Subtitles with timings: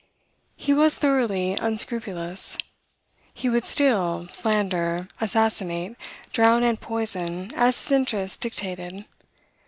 [0.55, 2.57] He was thoroughly unscrupulous.
[3.35, 5.95] He would steal, slander, assassinate,
[6.33, 9.05] drown, and poison, as his interest dictated.